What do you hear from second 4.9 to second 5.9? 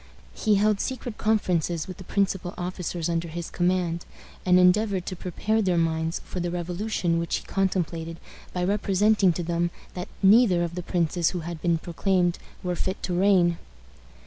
to prepare their